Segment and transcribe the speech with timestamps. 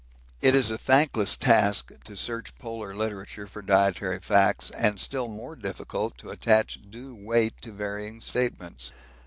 [0.41, 5.55] It is a thankless task to search polar literature for dietary facts and still more
[5.55, 8.91] difficult to attach due weight to varying statements.